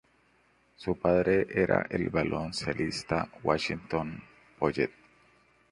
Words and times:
Su 0.77 0.97
padre 0.97 1.45
era 1.51 1.85
el 1.91 2.09
baloncestista 2.09 3.29
Washington 3.43 4.19
Poyet. 4.57 4.91